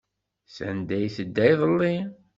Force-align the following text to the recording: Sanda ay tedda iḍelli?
Sanda 0.55 0.93
ay 0.97 1.07
tedda 1.15 1.43
iḍelli? 1.51 1.95